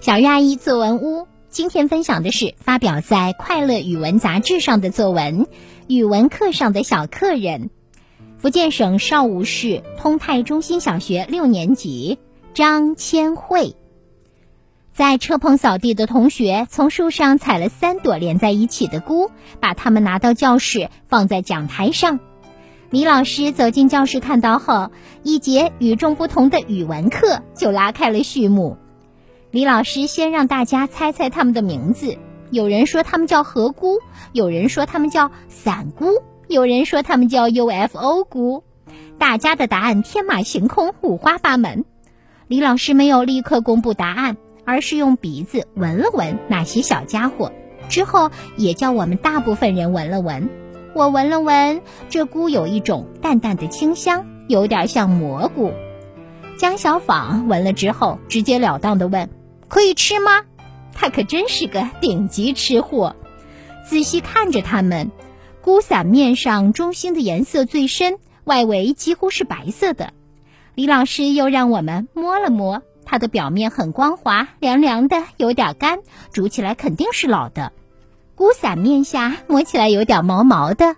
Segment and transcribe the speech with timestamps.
[0.00, 5.44] 小鱼阿姨作文屋今天分享的是发表在《快乐语文》杂志上的作文
[5.88, 7.64] 《语文课上的小客人》。
[8.38, 12.18] 福建省邵武市通泰中心小学六年级
[12.54, 13.74] 张千惠，
[14.94, 19.30] 在车棚扫地的同学从树上采了三朵连在一起的菇，
[19.60, 22.20] 把它们拿到教室放在讲台上。
[22.88, 24.90] 李老师走进教室看到后，
[25.22, 28.78] 一节与众不同的语文课就拉开了序幕。
[29.52, 32.16] 李老师先让大家猜猜他们的名字，
[32.50, 33.98] 有人说他们叫河菇，
[34.32, 36.06] 有人说他们叫伞菇，
[36.46, 38.62] 有人说他们叫 UFO 菇。
[39.18, 41.84] 大家的答案天马行空，五花八门。
[42.46, 47.50] 李老师没有立刻公布答案，而是用鼻子闻了闻那些小家伙，
[47.88, 50.48] 之后也叫我们大部分人闻了闻。
[50.94, 55.72] 我闻了闻，这菇有一种淡淡的清香，有点像蘑菇。
[56.56, 59.28] 江小访闻了之后，直截了当的问。
[59.70, 60.42] 可以吃吗？
[60.92, 63.16] 他可真是个顶级吃货。
[63.88, 65.10] 仔细看着它们，
[65.62, 70.12] 菇伞面上中心的颜色最深，外围几乎是白色的。
[70.74, 76.00] 李老师又让我们摸了摸，它的表面很光滑，凉凉的，有点干，
[76.32, 77.72] 煮起来肯定是老的。
[78.34, 80.96] 菇伞面下摸起来有点毛毛的。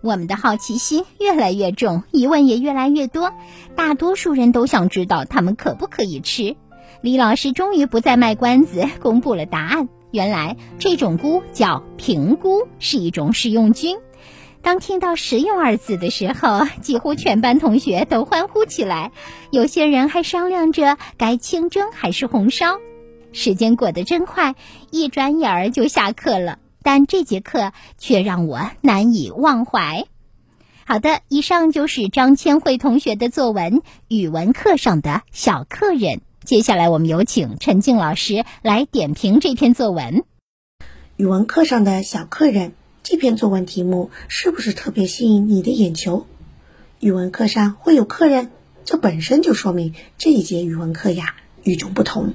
[0.00, 3.32] 我们的好奇心越来越重，疑问也越来越多。
[3.76, 6.56] 大多数人都想知道它们可不可以吃。
[7.00, 9.88] 李老师终于不再卖关子，公布了答案。
[10.10, 13.98] 原来这种菇叫平菇，是一种食用菌。
[14.60, 19.12] 当听到“食用”二字的时候，几乎全班同学都欢呼起来，
[19.50, 22.78] 有些人还商量着该清蒸还是红烧。
[23.32, 24.56] 时间过得真快，
[24.90, 30.06] 一转眼儿就下课了，但这节课却让我难以忘怀。
[30.86, 36.00] 好的，以上就是张千惠同学的作文《语文课上的小客人》。
[36.48, 40.24] 接下来，我们有请陈静老师来点评这篇作文。
[41.18, 46.26] 语文课上的小客人，这篇作文题目是不是特别吸引你的眼球？
[47.00, 48.50] 语文课上会有客人，
[48.86, 52.32] 这本身就说明这一节语文课呀与众不同。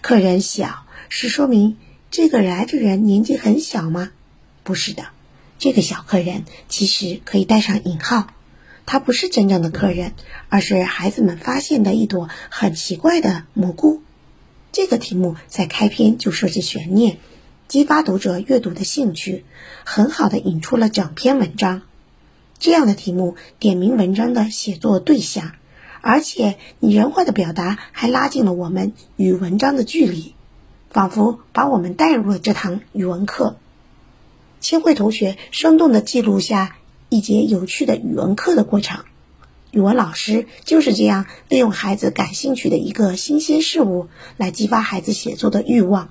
[0.00, 1.78] 客人小是说明
[2.12, 4.12] 这个来的人年纪很小吗？
[4.62, 5.06] 不是的，
[5.58, 8.28] 这个小客人其实可以带上引号。
[8.84, 10.12] 他不是真正的客人，
[10.48, 14.02] 而是孩子们发现的一朵很奇怪的蘑菇。
[14.72, 17.18] 这个题目在开篇就设置悬念，
[17.68, 19.44] 激发读者阅读的兴趣，
[19.84, 21.82] 很好的引出了整篇文章。
[22.58, 25.52] 这样的题目点明文章的写作对象，
[26.00, 30.34] 而且拟人化的表达还拉近了我们与文章的距离，
[30.90, 33.56] 仿佛把我们带入了这堂语文课。
[34.60, 36.76] 千惠同学生动的记录下。
[37.12, 39.04] 一节有趣的语文课的过程，
[39.70, 44.08] 语文老师就是这样利用孩子感兴趣的一个新鲜事物
[44.38, 46.08] 来激发孩子写作的欲望。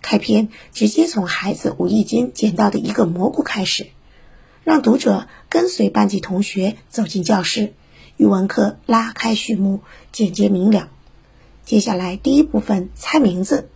[0.00, 3.88] 开篇直接从孩子无意间捡到的一个蘑菇开始，
[4.62, 7.72] 让读者跟随班级同学走进教室，
[8.16, 9.80] 语文课拉开序幕，
[10.12, 10.88] 简洁明了。
[11.64, 13.68] 接下来第一部分猜名字，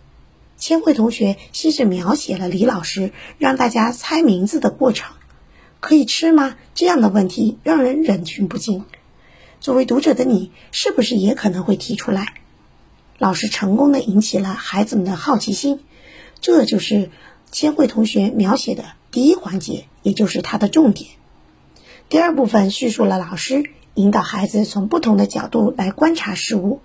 [0.57, 5.13] 千惠同学细致描写了李老师让大家猜名字的过程。
[5.83, 6.55] 可以吃吗？
[6.73, 8.85] 这样的问题让人忍俊不禁。
[9.59, 12.35] 作为读者的你，是不是也可能会提出来？
[13.17, 15.81] 老师成功的引起了孩子们的好奇心，
[16.39, 17.11] 这就是
[17.51, 21.09] 千惠同学描写的第一环节，也就是它的重点。
[22.07, 26.79] 第二部分叙述了老师引导孩子从不同的角度来观察事物，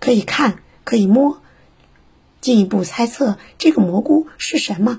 [0.00, 1.40] 可以看，可以摸，
[2.40, 4.98] 进一步猜测这个蘑菇是什么。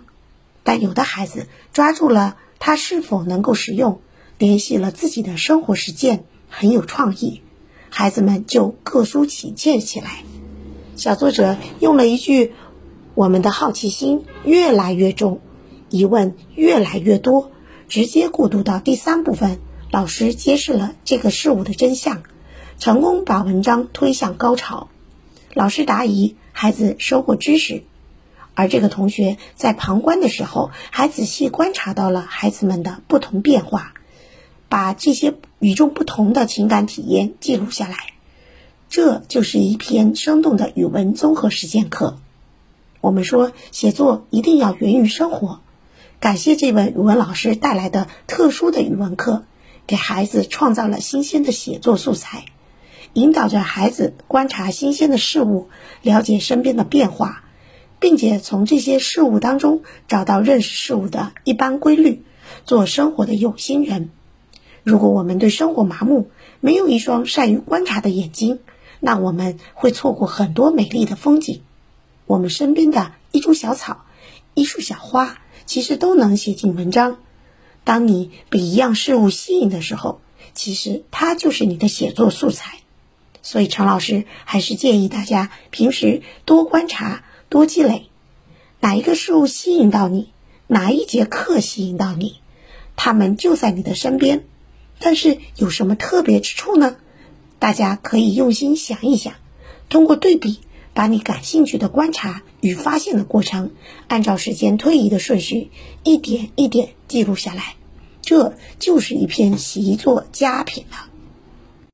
[0.64, 2.38] 但有的孩子抓住了。
[2.64, 4.00] 它是否能够使用？
[4.38, 7.42] 联系了自己的生活实践，很有创意，
[7.90, 10.24] 孩子们就各抒己见起来。
[10.96, 12.54] 小作者用了一句
[13.14, 15.42] ：“我们的好奇心越来越重，
[15.90, 17.52] 疑问越来越多”，
[17.90, 19.60] 直接过渡到第三部分。
[19.92, 22.24] 老师揭示了这个事物的真相，
[22.78, 24.88] 成功把文章推向高潮。
[25.54, 27.84] 老师答疑，孩子收获知识。
[28.53, 33.94] 而这个同学在旁观的时候，还仔细观察到了孩子们的不同变化，
[34.70, 37.98] 把这些与众不同的情感体验记录下来。
[38.90, 42.18] 这就是一篇生动的语文综合实践课。
[43.00, 45.62] 我们说写作一定要源于生活，
[46.20, 49.46] 感谢这位语文老师带来的特殊的语文课，
[49.88, 52.46] 给孩子创造了新鲜的写作素材，
[53.14, 55.70] 引导着孩子观察新鲜的事物，
[56.02, 57.44] 了解身边的变化。
[58.02, 62.24] 并且从这些事物当中找到认识事物的一般规律，
[62.66, 64.09] 做生活的有心人。
[64.84, 68.58] 如果我们对生活麻木，没有一双善于观察的眼睛，
[69.00, 71.62] 那我们会错过很多美丽的风景。
[72.26, 74.06] 我们身边的一株小草、
[74.56, 75.38] 一束小花，
[75.68, 77.20] 其实都能写进文章。
[77.84, 80.22] 当你被一样事物吸引的时候，
[80.56, 82.80] 其实它就是你的写作素材。
[83.44, 88.08] 所以，陈老师还是建议大家平时多观察、多积累。
[88.80, 90.32] 哪一个事物吸引到你？
[90.68, 92.38] 哪一节课吸引到你？
[92.96, 94.46] 他们就在你的身边，
[95.00, 96.96] 但是有什么特别之处呢？
[97.59, 99.34] 大家可以用心想一想，
[99.90, 100.62] 通过对比，
[100.94, 103.72] 把你感兴趣的观察与发现的过程，
[104.08, 105.72] 按照时间推移的顺序，
[106.06, 107.76] 一点一点记录下来，
[108.22, 111.10] 这就是一篇习作佳品了。